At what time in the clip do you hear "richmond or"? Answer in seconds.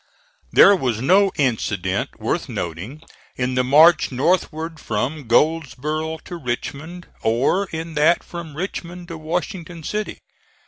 6.37-7.65